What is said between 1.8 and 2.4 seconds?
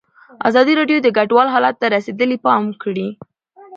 ته رسېدلي